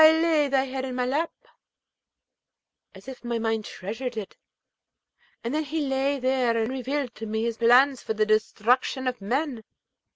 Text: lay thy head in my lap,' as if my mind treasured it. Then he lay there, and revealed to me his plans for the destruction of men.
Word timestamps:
lay 0.07 0.47
thy 0.47 0.63
head 0.63 0.83
in 0.83 0.95
my 0.95 1.05
lap,' 1.05 1.47
as 2.95 3.07
if 3.07 3.23
my 3.23 3.37
mind 3.37 3.63
treasured 3.65 4.17
it. 4.17 4.35
Then 5.43 5.63
he 5.63 5.79
lay 5.79 6.19
there, 6.19 6.57
and 6.57 6.67
revealed 6.71 7.13
to 7.13 7.27
me 7.27 7.43
his 7.43 7.57
plans 7.57 8.01
for 8.01 8.15
the 8.15 8.25
destruction 8.25 9.07
of 9.07 9.21
men. 9.21 9.63